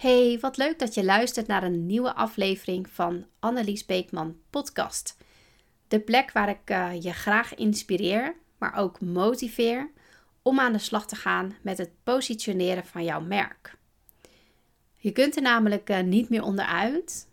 [0.00, 5.16] Hey, wat leuk dat je luistert naar een nieuwe aflevering van Annelies Beekman Podcast.
[5.88, 9.90] De plek waar ik uh, je graag inspireer, maar ook motiveer
[10.42, 13.76] om aan de slag te gaan met het positioneren van jouw merk.
[14.96, 17.28] Je kunt er namelijk uh, niet meer onderuit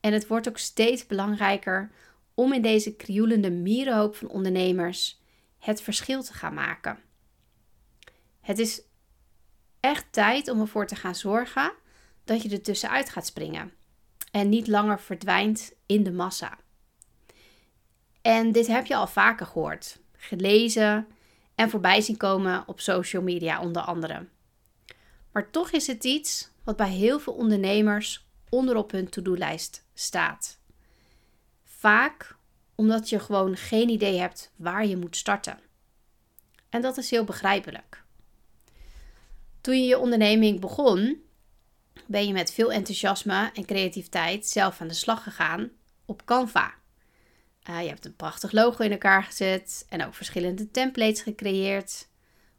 [0.00, 1.90] en het wordt ook steeds belangrijker
[2.34, 5.20] om in deze krioelende mierenhoop van ondernemers
[5.58, 6.98] het verschil te gaan maken.
[8.40, 8.82] Het is
[9.80, 11.72] echt tijd om ervoor te gaan zorgen
[12.28, 13.72] dat je er tussenuit gaat springen
[14.30, 16.58] en niet langer verdwijnt in de massa.
[18.22, 21.06] En dit heb je al vaker gehoord, gelezen
[21.54, 24.26] en voorbij zien komen op social media onder andere.
[25.32, 30.58] Maar toch is het iets wat bij heel veel ondernemers onderop hun to-do-lijst staat.
[31.64, 32.36] Vaak
[32.74, 35.58] omdat je gewoon geen idee hebt waar je moet starten.
[36.68, 38.02] En dat is heel begrijpelijk.
[39.60, 41.26] Toen je je onderneming begon,
[42.06, 45.70] ben je met veel enthousiasme en creativiteit zelf aan de slag gegaan
[46.04, 46.74] op Canva.
[47.70, 52.08] Uh, je hebt een prachtig logo in elkaar gezet en ook verschillende templates gecreëerd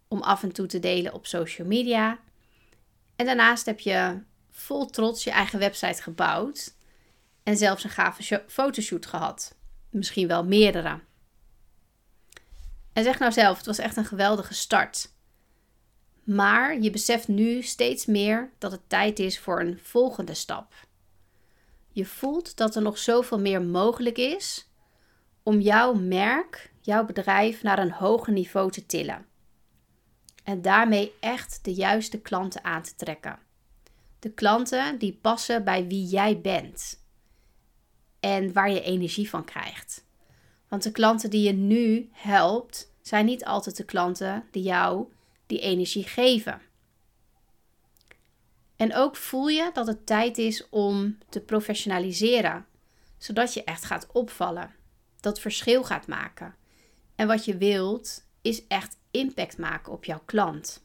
[0.08, 2.20] om af en toe te delen op social media.
[3.16, 6.74] En daarnaast heb je vol trots je eigen website gebouwd
[7.44, 9.56] en zelfs een gave fotoshoot gehad.
[9.90, 11.00] Misschien wel meerdere.
[12.94, 15.12] En zeg nou zelf, het was echt een geweldige start.
[16.30, 20.74] Maar je beseft nu steeds meer dat het tijd is voor een volgende stap.
[21.92, 24.70] Je voelt dat er nog zoveel meer mogelijk is
[25.44, 29.26] om jouw merk, jouw bedrijf naar een hoger niveau te tillen.
[30.44, 33.40] En daarmee echt de juiste klanten aan te trekken.
[34.20, 37.04] De klanten die passen bij wie jij bent
[38.20, 40.06] en waar je energie van krijgt.
[40.68, 45.08] Want de klanten die je nu helpt, zijn niet altijd de klanten die jou
[45.50, 46.62] die energie geven.
[48.76, 52.66] En ook voel je dat het tijd is om te professionaliseren,
[53.18, 54.76] zodat je echt gaat opvallen,
[55.20, 56.56] dat verschil gaat maken.
[57.16, 60.84] En wat je wilt is echt impact maken op jouw klant.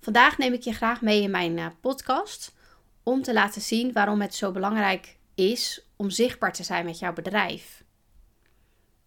[0.00, 2.54] Vandaag neem ik je graag mee in mijn eh, podcast
[3.02, 7.12] om te laten zien waarom het zo belangrijk is om zichtbaar te zijn met jouw
[7.12, 7.84] bedrijf.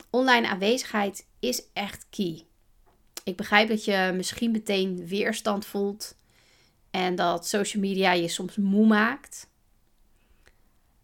[0.10, 2.47] Online aanwezigheid is echt key.
[3.28, 6.16] Ik begrijp dat je misschien meteen weerstand voelt
[6.92, 9.50] en dat social media je soms moe maakt.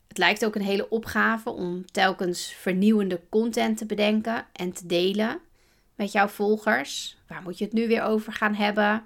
[0.07, 5.39] Het lijkt ook een hele opgave om telkens vernieuwende content te bedenken en te delen
[5.95, 7.17] met jouw volgers.
[7.27, 9.03] Waar moet je het nu weer over gaan hebben?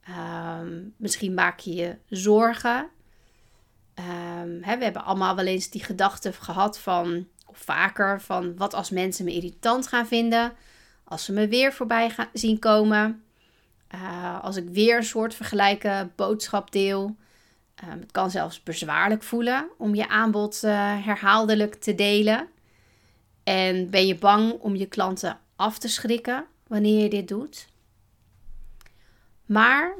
[0.00, 2.90] Ehm, misschien maak je je zorgen.
[3.94, 8.74] Um, hè, we hebben allemaal wel eens die gedachte gehad van, of vaker, van wat
[8.74, 10.52] als mensen me irritant gaan vinden
[11.12, 13.24] als ze me weer voorbij gaan zien komen.
[13.94, 17.16] Uh, als ik weer een soort vergelijke boodschap deel.
[17.84, 20.70] Um, het kan zelfs bezwaarlijk voelen om je aanbod uh,
[21.04, 22.48] herhaaldelijk te delen.
[23.44, 27.68] En ben je bang om je klanten af te schrikken wanneer je dit doet?
[29.46, 29.94] Maar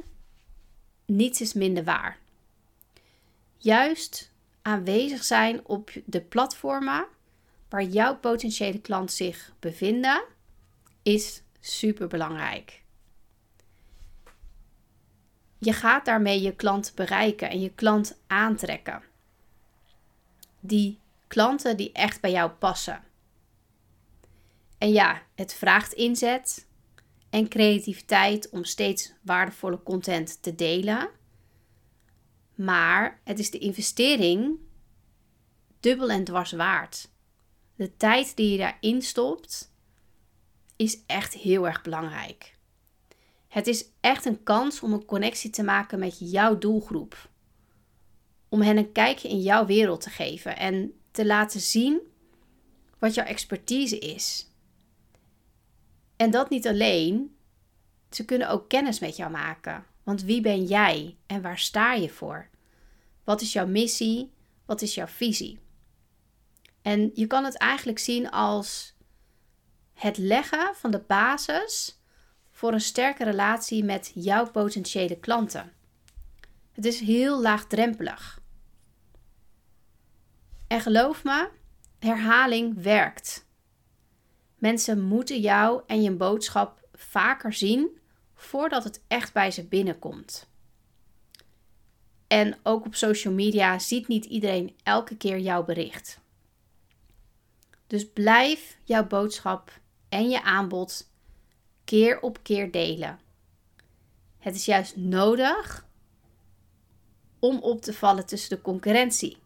[1.05, 2.17] niets is minder waar.
[3.57, 4.31] Juist
[4.61, 7.05] aanwezig zijn op de platformen
[7.69, 10.23] waar jouw potentiële klant zich bevinden,
[11.03, 12.81] is super belangrijk.
[15.57, 19.03] Je gaat daarmee je klant bereiken en je klant aantrekken.
[20.59, 23.03] Die klanten die echt bij jou passen.
[24.77, 26.67] En ja, het vraagt inzet
[27.29, 31.09] en creativiteit om steeds waardevolle content te delen.
[32.55, 34.59] Maar het is de investering
[35.79, 37.09] dubbel en dwars waard.
[37.75, 39.72] De tijd die je daarin stopt,
[40.75, 42.55] is echt heel erg belangrijk.
[43.47, 47.29] Het is echt een kans om een connectie te maken met jouw doelgroep.
[48.49, 51.99] Om hen een kijkje in jouw wereld te geven en te laten zien
[52.99, 54.47] wat jouw expertise is.
[56.15, 57.35] En dat niet alleen,
[58.09, 59.85] ze kunnen ook kennis met jou maken.
[60.03, 62.49] Want wie ben jij en waar sta je voor?
[63.23, 64.31] Wat is jouw missie?
[64.65, 65.59] Wat is jouw visie?
[66.81, 68.92] En je kan het eigenlijk zien als
[70.03, 71.99] het leggen van de basis
[72.51, 75.73] voor een sterke relatie met jouw potentiële klanten.
[76.71, 78.41] Het is heel laagdrempelig.
[80.67, 81.49] En geloof me,
[81.99, 83.45] herhaling werkt.
[84.57, 87.99] Mensen moeten jou en je boodschap vaker zien
[88.35, 90.49] voordat het echt bij ze binnenkomt.
[92.27, 96.19] En ook op social media ziet niet iedereen elke keer jouw bericht.
[97.87, 99.81] Dus blijf jouw boodschap
[100.13, 101.09] en je aanbod
[101.83, 103.19] keer op keer delen.
[104.39, 105.87] Het is juist nodig
[107.39, 109.37] om op te vallen tussen de concurrentie,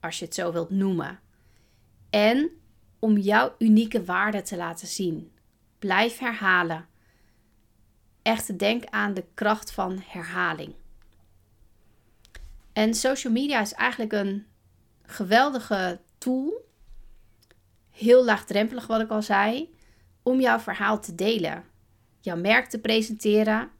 [0.00, 1.20] als je het zo wilt noemen.
[2.10, 2.50] En
[2.98, 5.32] om jouw unieke waarde te laten zien.
[5.78, 6.86] Blijf herhalen.
[8.22, 10.74] Echt denk aan de kracht van herhaling.
[12.72, 14.46] En social media is eigenlijk een
[15.02, 16.64] geweldige tool.
[17.90, 19.74] Heel laagdrempelig, wat ik al zei,
[20.26, 21.64] om jouw verhaal te delen,
[22.20, 23.70] jouw merk te presenteren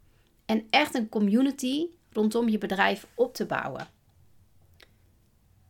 [0.44, 3.88] en echt een community rondom je bedrijf op te bouwen.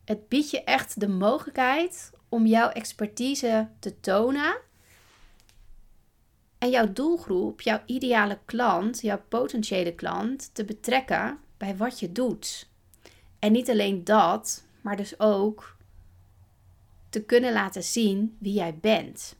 [0.05, 4.57] Het biedt je echt de mogelijkheid om jouw expertise te tonen
[6.57, 12.69] en jouw doelgroep, jouw ideale klant, jouw potentiële klant te betrekken bij wat je doet.
[13.39, 15.75] En niet alleen dat, maar dus ook
[17.09, 19.36] te kunnen laten zien wie jij bent.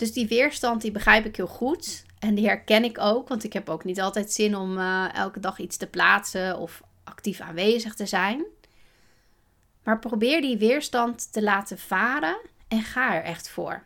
[0.00, 2.04] Dus die weerstand die begrijp ik heel goed.
[2.18, 5.40] En die herken ik ook, want ik heb ook niet altijd zin om uh, elke
[5.40, 8.44] dag iets te plaatsen of actief aanwezig te zijn.
[9.82, 13.82] Maar probeer die weerstand te laten varen en ga er echt voor.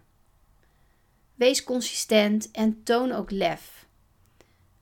[1.34, 3.86] Wees consistent en toon ook lef.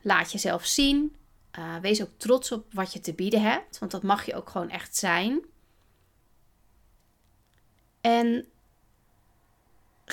[0.00, 1.16] Laat jezelf zien.
[1.58, 4.50] Uh, wees ook trots op wat je te bieden hebt, want dat mag je ook
[4.50, 5.40] gewoon echt zijn.
[8.00, 8.46] En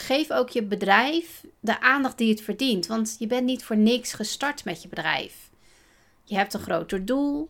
[0.09, 2.87] geef ook je bedrijf de aandacht die het verdient.
[2.87, 5.49] Want je bent niet voor niks gestart met je bedrijf.
[6.23, 7.49] Je hebt een groter doel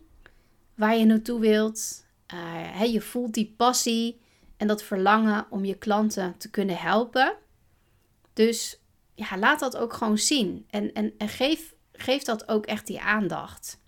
[0.75, 2.05] waar je naartoe wilt.
[2.33, 4.19] Uh, je voelt die passie
[4.57, 7.35] en dat verlangen om je klanten te kunnen helpen.
[8.33, 8.79] Dus
[9.15, 10.65] ja, laat dat ook gewoon zien.
[10.69, 13.79] En, en, en geef, geef dat ook echt die aandacht.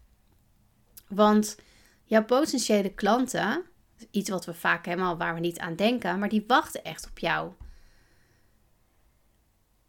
[1.07, 1.57] Want
[2.03, 3.63] jouw potentiële klanten,
[4.11, 7.19] iets wat we vaak helemaal waar we niet aan denken, maar die wachten echt op
[7.19, 7.51] jou.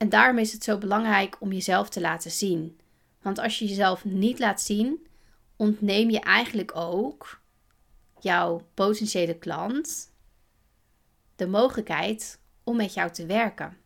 [0.02, 2.80] En daarom is het zo belangrijk om jezelf te laten zien.
[3.20, 5.06] Want als je jezelf niet laat zien,
[5.56, 7.40] ontneem je eigenlijk ook
[8.20, 10.12] jouw potentiële klant
[11.36, 13.76] de mogelijkheid om met jou te werken.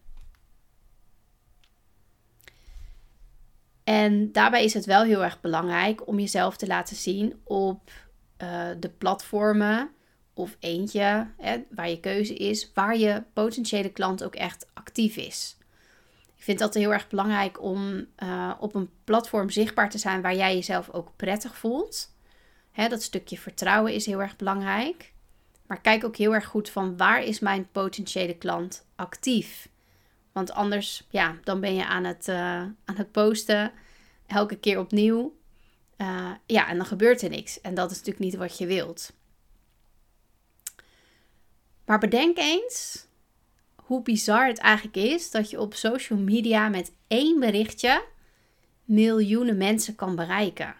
[3.84, 7.90] En daarbij is het wel heel erg belangrijk om jezelf te laten zien op
[8.42, 9.90] uh, de platformen
[10.34, 15.56] of eentje hè, waar je keuze is, waar je potentiële klant ook echt actief is.
[16.46, 20.54] Vind dat heel erg belangrijk om uh, op een platform zichtbaar te zijn waar jij
[20.54, 22.14] jezelf ook prettig voelt.
[22.72, 25.12] Hè, dat stukje vertrouwen is heel erg belangrijk.
[25.66, 29.68] Maar kijk ook heel erg goed van waar is mijn potentiële klant actief.
[30.32, 32.36] Want anders, ja, dan ben je aan het, uh,
[32.84, 33.72] aan het posten.
[34.26, 35.36] Elke keer opnieuw.
[35.98, 37.60] Uh, ja, en dan gebeurt er niks.
[37.60, 39.12] En dat is natuurlijk niet wat je wilt.
[41.84, 43.05] Maar bedenk eens
[43.86, 48.04] hoe bizar het eigenlijk is dat je op social media met één berichtje
[48.84, 50.74] miljoenen mensen kan bereiken.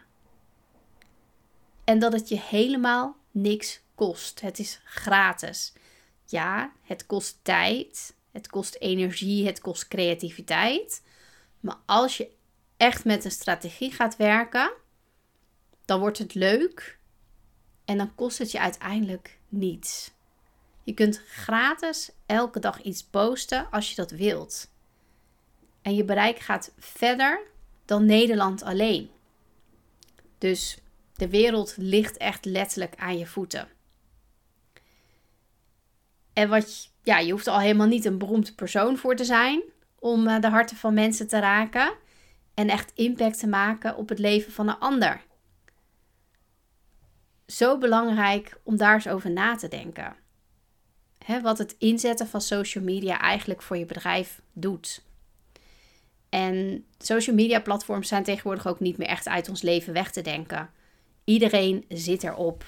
[1.85, 4.41] En dat het je helemaal niks kost.
[4.41, 5.73] Het is gratis.
[6.25, 11.03] Ja, het kost tijd, het kost energie, het kost creativiteit.
[11.61, 12.31] Maar als je
[12.77, 14.73] echt met een strategie gaat werken,
[15.85, 16.99] dan wordt het leuk
[17.85, 20.15] en dan kost het je uiteindelijk niets.
[20.87, 24.71] Je kunt gratis elke dag iets posten als je dat wilt.
[25.83, 27.41] En je bereik gaat verder
[27.85, 29.11] dan Nederland alleen.
[30.39, 30.79] Dus
[31.15, 33.69] de wereld ligt echt letterlijk aan je voeten.
[36.33, 39.63] En wat, ja, je hoeft al helemaal niet een beroemd persoon voor te zijn
[39.99, 41.95] om eh, de harten van mensen te raken
[42.55, 45.23] en echt impact te maken op het leven van een ander.
[47.47, 50.25] Zo belangrijk om daar eens over na te denken.
[51.43, 55.05] Wat het inzetten van social media eigenlijk voor je bedrijf doet.
[56.29, 60.23] En social media platforms zijn tegenwoordig ook niet meer echt uit ons leven weg te
[60.23, 60.71] denken.
[61.25, 62.65] Iedereen zit erop.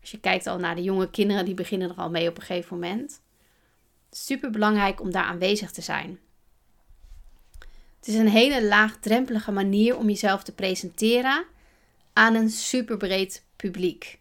[0.00, 2.42] Als je kijkt al naar de jonge kinderen, die beginnen er al mee op een
[2.42, 3.20] gegeven moment.
[4.10, 6.18] Super belangrijk om daar aanwezig te zijn.
[7.98, 11.44] Het is een hele laagdrempelige manier om jezelf te presenteren
[12.12, 14.18] aan een superbreed publiek.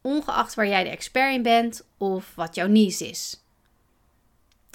[0.00, 3.42] Ongeacht waar jij de expert in bent of wat jouw niche is.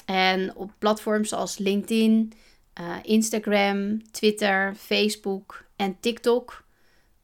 [0.06, 2.34] En op platforms zoals LinkedIn,
[2.82, 6.64] uh, Instagram, Twitter, Facebook en TikTok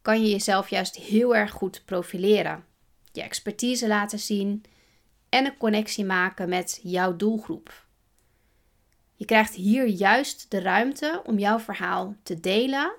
[0.01, 2.63] kan je jezelf juist heel erg goed profileren.
[3.11, 4.63] Je expertise laten zien
[5.29, 7.85] en een connectie maken met jouw doelgroep.
[9.15, 12.91] Je krijgt hier juist de ruimte om jouw verhaal te delen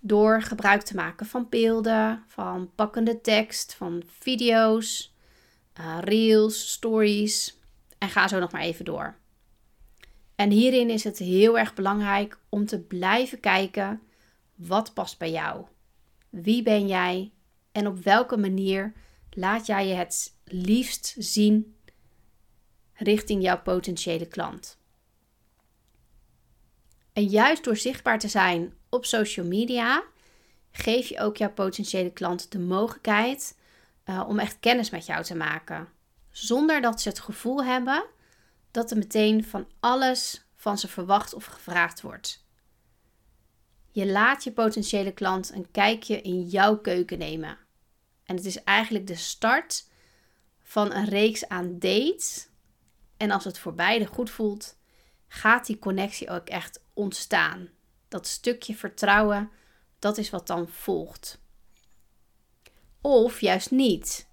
[0.00, 5.14] door gebruik te maken van beelden, van pakkende tekst, van video's,
[5.80, 7.58] uh, reels, stories
[7.98, 9.18] en ga zo nog maar even door.
[10.34, 14.00] En hierin is het heel erg belangrijk om te blijven kijken
[14.54, 15.66] wat past bij jou.
[16.28, 17.32] Wie ben jij?
[17.72, 18.92] En op welke manier
[19.30, 21.76] laat jij je het liefst zien
[22.94, 24.79] richting jouw potentiële klant?
[27.12, 30.02] En juist door zichtbaar te zijn op social media,
[30.70, 33.58] geef je ook jouw potentiële klant de mogelijkheid
[34.04, 35.88] uh, om echt kennis met jou te maken.
[36.30, 38.04] Zonder dat ze het gevoel hebben
[38.70, 42.44] dat er meteen van alles van ze verwacht of gevraagd wordt.
[43.92, 47.58] Je laat je potentiële klant een kijkje in jouw keuken nemen.
[48.24, 49.88] En het is eigenlijk de start
[50.62, 52.48] van een reeks aan dates.
[53.16, 54.76] En als het voor beide goed voelt,
[55.28, 57.68] gaat die connectie ook echt ontstaan.
[58.08, 59.50] Dat stukje vertrouwen,
[59.98, 61.40] dat is wat dan volgt.
[63.00, 64.28] Of juist niet.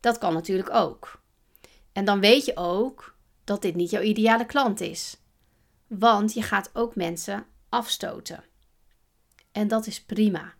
[0.00, 1.22] Dat kan natuurlijk ook.
[1.92, 5.16] En dan weet je ook dat dit niet jouw ideale klant is.
[5.86, 8.44] Want je gaat ook mensen afstoten.
[9.52, 10.54] En dat is prima.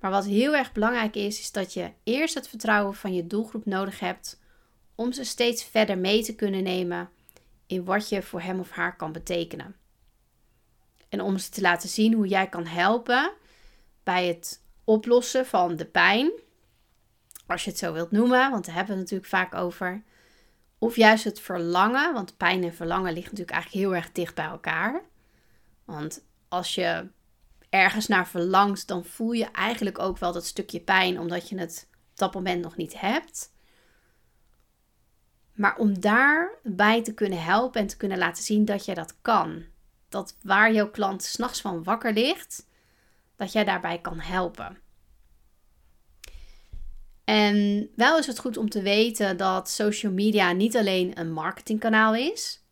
[0.00, 3.64] Maar wat heel erg belangrijk is, is dat je eerst het vertrouwen van je doelgroep
[3.64, 4.40] nodig hebt
[4.94, 7.10] om ze steeds verder mee te kunnen nemen
[7.66, 9.76] in wat je voor hem of haar kan betekenen.
[11.08, 13.32] En om ze te laten zien hoe jij kan helpen
[14.02, 16.30] bij het oplossen van de pijn,
[17.46, 20.02] als je het zo wilt noemen, want daar hebben we het natuurlijk vaak over.
[20.78, 24.44] Of juist het verlangen, want pijn en verlangen liggen natuurlijk eigenlijk heel erg dicht bij
[24.44, 25.02] elkaar.
[25.84, 27.08] Want als je
[27.68, 31.88] ergens naar verlangt, dan voel je eigenlijk ook wel dat stukje pijn, omdat je het
[31.90, 33.52] op dat moment nog niet hebt.
[35.54, 39.64] Maar om daarbij te kunnen helpen en te kunnen laten zien dat je dat kan.
[40.08, 42.66] Dat waar jouw klant s'nachts van wakker ligt,
[43.36, 44.78] dat jij daarbij kan helpen.
[47.24, 52.14] En wel is het goed om te weten dat social media niet alleen een marketingkanaal
[52.14, 52.64] is,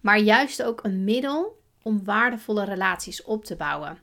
[0.00, 3.98] maar juist ook een middel om waardevolle relaties op te bouwen.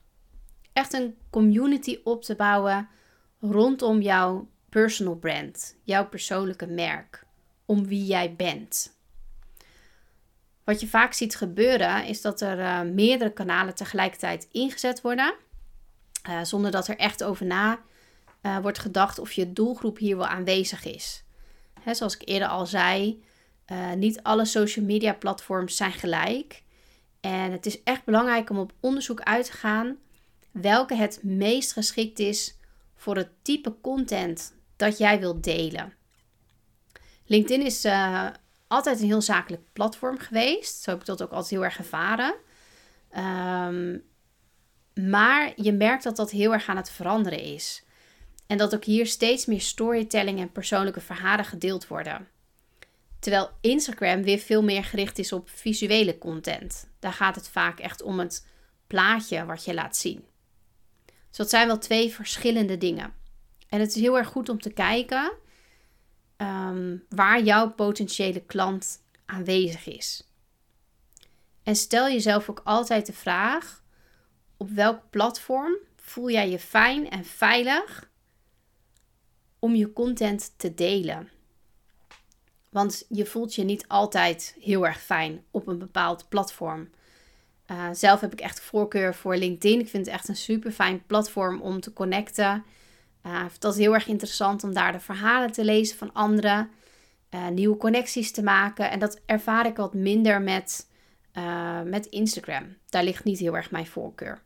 [0.73, 2.89] Echt een community op te bouwen
[3.39, 7.25] rondom jouw personal brand, jouw persoonlijke merk,
[7.71, 8.95] om wie jij bent.
[10.63, 15.33] Wat je vaak ziet gebeuren is dat er uh, meerdere kanalen tegelijkertijd ingezet worden,
[16.29, 17.79] uh, zonder dat er echt over na
[18.41, 21.23] uh, wordt gedacht of je doelgroep hier wel aanwezig is.
[21.81, 23.23] Hè, zoals ik eerder al zei,
[23.95, 26.63] niet alle social media platforms zijn gelijk.
[27.19, 29.97] En het is echt belangrijk om op onderzoek uit te gaan
[30.51, 32.57] welke het meest geschikt is
[32.95, 35.93] voor het type content dat jij wilt delen.
[37.31, 38.27] LinkedIn is uh,
[38.67, 40.81] altijd een heel zakelijk platform geweest.
[40.81, 42.33] Zo heb ik dat ook altijd heel erg ervaren.
[43.17, 44.03] Um,
[45.09, 47.83] maar je merkt dat dat heel erg aan het veranderen is.
[48.47, 52.27] En dat ook hier steeds meer storytelling en persoonlijke verhalen gedeeld worden.
[53.19, 56.89] Terwijl Instagram weer veel meer gericht is op visuele content.
[56.99, 58.47] Daar gaat het vaak echt om het
[58.87, 60.25] plaatje wat je laat zien.
[61.05, 63.13] Dus dat zijn wel twee verschillende dingen.
[63.69, 65.39] En het is heel erg goed om te kijken
[66.41, 70.27] Ehm, waar jouw potentiële klant aanwezig is.
[71.63, 73.83] En stel jezelf ook altijd de vraag:
[74.57, 78.09] op welk platform voel jij je fijn en veilig
[79.59, 81.29] om je content te delen?
[82.69, 86.89] Want je voelt je niet altijd heel erg fijn op een bepaald platform.
[87.71, 89.79] Uh, zelf heb ik echt voorkeur voor LinkedIn.
[89.79, 92.65] Ik vind het echt een super fijn platform om te connecten.
[93.59, 96.69] Dat is heel erg interessant om daar de verhalen te lezen van anderen,
[97.29, 98.91] uh, nieuwe connecties te maken.
[98.91, 100.87] En dat ervaar ik wat minder met,
[101.33, 102.77] uh, met Instagram.
[102.89, 104.41] Daar ligt niet heel erg mijn voorkeur.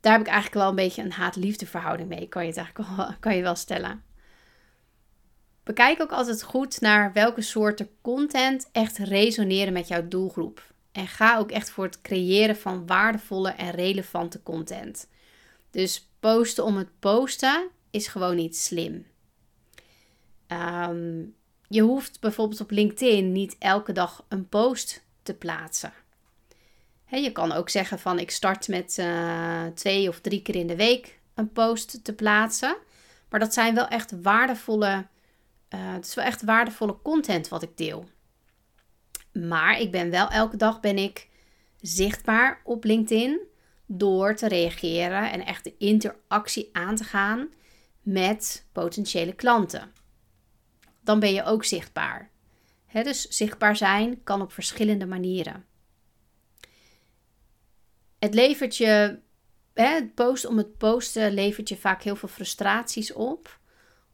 [0.00, 3.14] Daar heb ik eigenlijk wel een beetje een haat-liefde verhouding mee, kan je eigenlijk wel,
[3.20, 4.02] kan je wel stellen.
[5.62, 10.72] Bekijk ook altijd goed naar welke soorten content echt resoneren met jouw doelgroep.
[10.92, 15.08] En ga ook echt voor het creëren van waardevolle en relevante content.
[15.70, 19.06] Dus posten om het posten is gewoon niet slim.
[20.46, 21.22] Ehm,
[21.68, 25.92] je hoeft bijvoorbeeld op LinkedIn niet elke dag een post te plaatsen.
[27.06, 30.76] je kan ook zeggen van ik start met uh, twee of drie keer in de
[30.76, 32.76] week een post te plaatsen.
[33.28, 35.06] Maar dat zijn wel echt waardevolle,
[35.74, 38.08] uh, het is wel echt waardevolle content wat ik deel.
[39.32, 41.28] Maar ik ben wel elke dag ben ik
[41.80, 43.40] zichtbaar op LinkedIn
[43.92, 47.48] door te reageren en echt de interactie aan te gaan
[48.02, 49.92] met potentiële klanten.
[51.04, 52.30] Dan ben je ook zichtbaar.
[52.92, 55.64] dus zichtbaar zijn kan op verschillende manieren.
[58.18, 59.18] Het levert je,
[59.74, 63.60] het posten om het posten levert je vaak heel veel frustraties op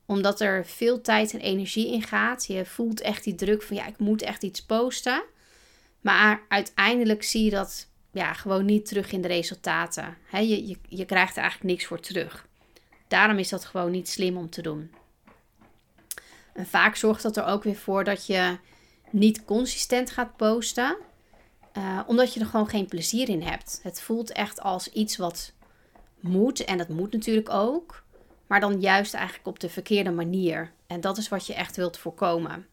[0.06, 2.46] omdat er veel tijd en energie in gaat.
[2.46, 5.24] Je voelt echt die druk van ja, ik moet echt iets posten.
[6.00, 10.16] Maar uiteindelijk zie je dat ja, gewoon niet terug in de resultaten.
[10.30, 12.46] je, je, je krijgt er eigenlijk niks voor terug.
[13.08, 14.90] Daarom is dat gewoon niet slim om te doen.
[16.52, 18.58] En vaak zorgt dat er ook weer voor dat je
[19.10, 20.96] niet consistent gaat posten.
[21.78, 23.80] Uh, omdat je er gewoon geen plezier in hebt.
[23.82, 25.52] Het voelt echt als iets wat
[26.20, 26.64] moet.
[26.64, 28.04] En dat moet natuurlijk ook.
[28.46, 30.72] Maar dan juist eigenlijk op de verkeerde manier.
[30.86, 32.66] En dat is wat je echt wilt voorkomen.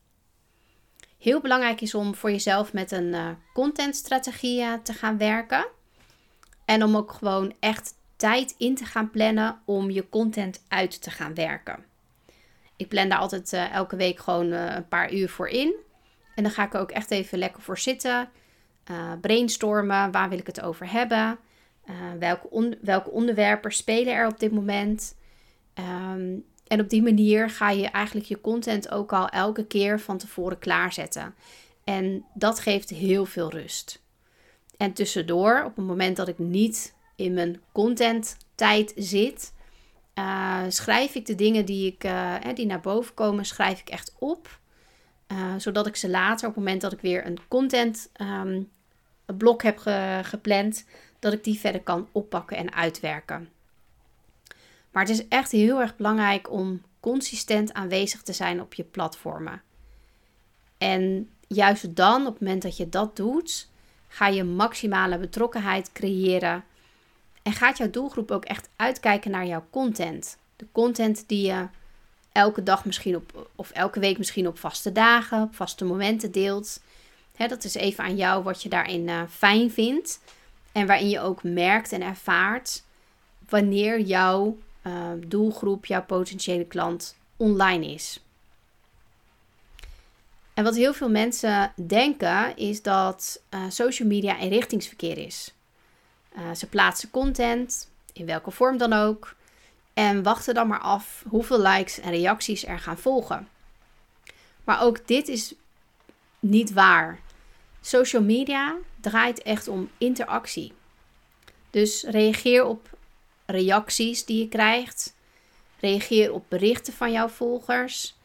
[1.24, 5.68] Heel belangrijk is om voor jezelf met een uh, contentstrategie uh, te gaan werken.
[6.66, 11.10] En om ook gewoon echt tijd in te gaan plannen om je content uit te
[11.10, 11.86] gaan werken.
[12.78, 15.76] Ik plan daar altijd uh, elke week gewoon een paar uur voor in.
[16.36, 18.30] En dan ga ik ook echt even lekker voor zitten.
[19.22, 21.40] brainstormen, waar wil ik het over hebben?
[22.20, 25.16] welke, welke onderwerpen spelen er op dit moment?
[25.80, 30.18] Um, en op die manier ga je eigenlijk je content ook al elke keer van
[30.18, 31.36] tevoren klaarzetten.
[31.84, 34.02] En dat geeft heel veel rust.
[34.78, 39.54] En tussendoor, op het moment dat ik niet in mijn content tijd zit,
[40.16, 44.16] uh, schrijf ik de dingen die, ik, uh, die naar boven komen, schrijf ik echt
[44.20, 44.60] op.
[45.28, 48.70] Uh, zodat ik ze later, op het moment dat ik weer een content um,
[49.38, 50.86] blok heb ge gepland,
[51.20, 53.50] dat ik die verder kan oppakken en uitwerken.
[54.94, 59.62] Maar het is echt heel erg belangrijk om consistent aanwezig te zijn op je platformen.
[60.78, 63.70] En juist dan, op het moment dat je dat doet,
[64.08, 66.64] ga je maximale betrokkenheid creëren.
[67.42, 70.38] En gaat jouw doelgroep ook echt uitkijken naar jouw content.
[70.56, 71.68] De content die je
[72.32, 76.80] elke dag misschien op, of elke week misschien op vaste dagen, op vaste momenten deelt.
[77.38, 80.20] dat is even aan jou wat je daarin uh, fijn vindt.
[80.72, 82.84] En waarin je ook merkt en ervaart
[83.50, 88.24] wanneer jouw Ehm, doelgroep, jouw potentiële klant online is.
[90.54, 95.54] En wat heel veel mensen denken is dat uh, social media een richtingsverkeer is.
[96.38, 99.36] Uh, ze plaatsen content, in welke vorm dan ook,
[99.94, 103.48] en wachten dan maar af hoeveel likes en reacties er gaan volgen.
[104.64, 105.54] Maar ook dit is
[106.40, 107.20] niet waar.
[107.82, 110.74] Social media draait echt om interactie.
[111.70, 112.93] Dus reageer op
[113.46, 115.16] reacties die je krijgt.
[115.80, 118.16] Reageer op berichten van jouw volgers.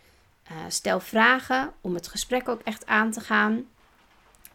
[0.51, 3.67] Uh, stel vragen om het gesprek ook echt aan te gaan.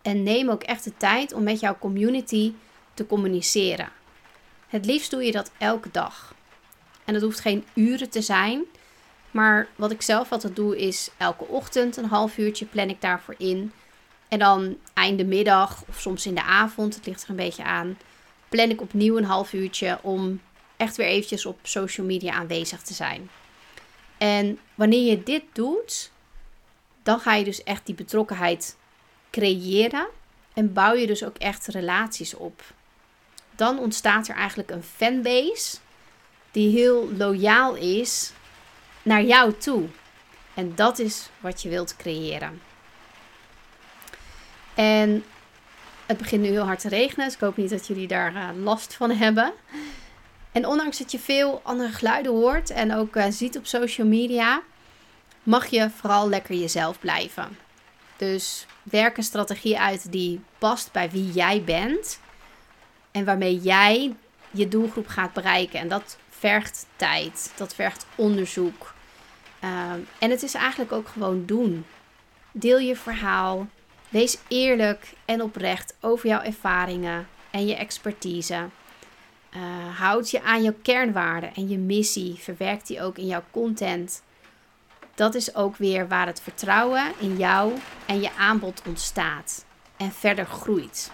[0.02, 2.54] En neem ook echt de tijd om met jouw community
[2.94, 3.90] te communiceren.
[4.68, 6.36] Het liefst doe je dat elke dag.
[7.06, 8.64] En dat hoeft geen uren te zijn.
[9.32, 13.36] Maar wat ik zelf altijd doe is elke ochtend een half uurtje plan ik daarvoor
[13.38, 13.72] in.
[14.28, 17.98] En dan einde middag of soms in de avond, het ligt er een beetje aan,
[18.50, 20.42] plan ik opnieuw een half uurtje om
[20.78, 23.30] echt weer eventjes op social media aanwezig te zijn.
[24.18, 26.12] En wanneer je dit doet,
[27.04, 28.78] dan ga je dus echt die betrokkenheid
[29.32, 30.08] creëren
[30.54, 32.62] en bouw je dus ook echt relaties op.
[33.56, 35.78] Dan ontstaat er eigenlijk een fanbase
[36.52, 38.32] die heel loyaal is
[39.02, 39.88] naar jou toe.
[40.54, 42.62] En dat is wat je wilt creëren.
[44.74, 45.24] En
[46.06, 48.50] het begint nu heel hard te regenen, dus ik hoop niet dat jullie daar uh,
[48.64, 49.54] last van hebben.
[50.54, 54.62] En ondanks dat je veel andere geluiden hoort en ook uh, ziet op social media,
[55.44, 57.58] mag je vooral lekker jezelf blijven.
[58.18, 62.20] Dus werk een strategie uit die past bij wie jij bent
[63.12, 64.16] en waarmee jij
[64.52, 65.80] je doelgroep gaat bereiken.
[65.80, 68.94] En dat vergt tijd, dat vergt onderzoek.
[69.64, 69.70] Uh,
[70.20, 71.86] en het is eigenlijk ook gewoon doen.
[72.52, 73.68] Deel je verhaal.
[74.10, 78.70] Wees eerlijk en oprecht over jouw ervaringen en je expertise.
[79.56, 82.36] Uh, houd je aan jouw kernwaarden en je missie.
[82.40, 84.24] Verwerk die ook in jouw content.
[85.16, 87.74] Dat is ook weer waar het vertrouwen in jou
[88.06, 89.66] en je aanbod ontstaat
[89.98, 91.12] en verder groeit.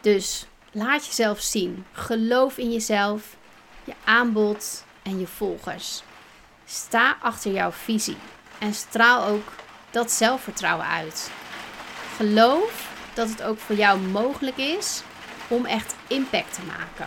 [0.00, 1.84] Dus laat jezelf zien.
[1.92, 3.36] Geloof in jezelf,
[3.84, 6.02] je aanbod en je volgers.
[6.64, 8.16] Sta achter jouw visie
[8.58, 9.52] en straal ook
[9.90, 11.30] dat zelfvertrouwen uit.
[12.16, 15.02] Geloof dat het ook voor jou mogelijk is
[15.50, 17.06] om echt impact te maken.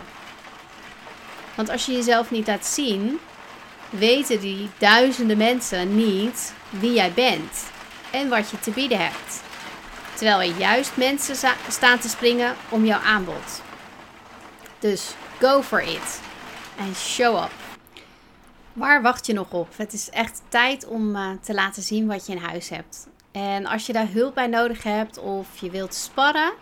[1.56, 3.20] Want als je jezelf niet laat zien,
[3.90, 7.72] weten die duizenden mensen niet wie jij bent
[8.12, 9.42] en wat je te bieden hebt.
[10.14, 11.36] Terwijl er juist mensen
[11.70, 13.62] staan te springen om jouw aanbod.
[14.80, 16.22] Dus go for it.
[16.78, 17.52] En show up.
[18.74, 19.68] Waar wacht je nog op?
[19.76, 23.08] Het is echt tijd om uh, te laten zien wat je in huis hebt.
[23.32, 26.54] En als je daar hulp bij nodig hebt of je wilt sparren,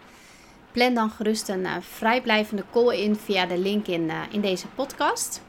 [0.71, 4.67] Plan dan gerust een uh, vrijblijvende call in via de link in, uh, in deze
[4.67, 5.41] podcast.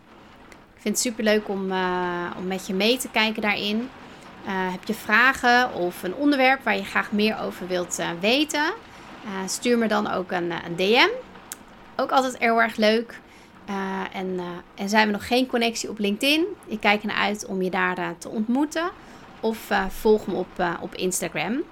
[0.74, 3.88] Ik vind het super leuk om, uh, om met je mee te kijken daarin.
[4.44, 8.72] heb je vragen of een onderwerp waar je graag meer over wilt weten?
[9.46, 11.08] stuur me dan ook een, een DM.
[11.96, 13.20] Ook altijd heel erg leuk.
[14.12, 14.40] en,
[14.74, 16.44] en zijn we nog geen connectie op LinkedIn?
[16.66, 18.90] Ik kijk ernaar uit om je daar te ontmoeten.
[19.40, 21.62] Of volg me op, op Instagram.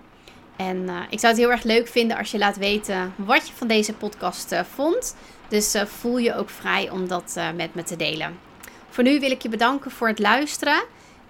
[0.61, 3.67] En ik zou het heel erg leuk vinden als je laat weten wat je van
[3.67, 5.17] deze podcast vond.
[5.49, 8.39] Dus voel je ook vrij om dat met me te delen.
[8.89, 10.83] Voor nu wil ik je bedanken voor het luisteren.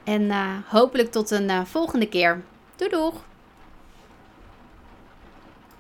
[0.05, 0.31] En
[0.66, 2.43] hopelijk tot een volgende keer.
[2.77, 3.30] Doei doeg!